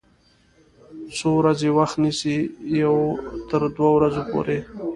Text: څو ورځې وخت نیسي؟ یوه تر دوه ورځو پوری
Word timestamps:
څو 1.17 1.29
ورځې 1.39 1.69
وخت 1.77 1.95
نیسي؟ 2.03 2.35
یوه 2.83 3.03
تر 3.49 3.61
دوه 3.75 3.89
ورځو 3.97 4.21
پوری 4.31 4.59